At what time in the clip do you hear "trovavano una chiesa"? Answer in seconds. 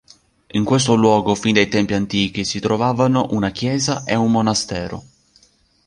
2.59-4.03